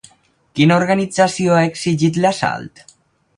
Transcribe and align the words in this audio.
Quina 0.59 0.77
organització 0.83 1.53
ha 1.59 1.67
exigit 1.73 2.19
l'assalt? 2.25 2.85